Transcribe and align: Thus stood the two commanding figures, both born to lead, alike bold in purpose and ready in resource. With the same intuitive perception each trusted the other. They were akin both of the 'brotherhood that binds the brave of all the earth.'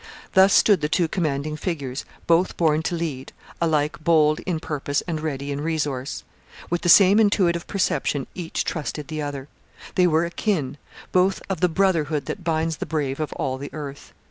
Thus 0.33 0.51
stood 0.51 0.81
the 0.81 0.89
two 0.89 1.07
commanding 1.07 1.55
figures, 1.55 2.05
both 2.25 2.57
born 2.57 2.81
to 2.81 2.95
lead, 2.95 3.33
alike 3.61 4.03
bold 4.03 4.39
in 4.47 4.59
purpose 4.59 5.03
and 5.07 5.21
ready 5.21 5.51
in 5.51 5.61
resource. 5.61 6.23
With 6.71 6.81
the 6.81 6.89
same 6.89 7.19
intuitive 7.19 7.67
perception 7.67 8.25
each 8.33 8.65
trusted 8.65 9.09
the 9.09 9.21
other. 9.21 9.47
They 9.93 10.07
were 10.07 10.25
akin 10.25 10.77
both 11.11 11.39
of 11.51 11.59
the 11.61 11.69
'brotherhood 11.69 12.25
that 12.25 12.43
binds 12.43 12.77
the 12.77 12.87
brave 12.87 13.19
of 13.19 13.31
all 13.33 13.59
the 13.59 13.71
earth.' 13.73 14.11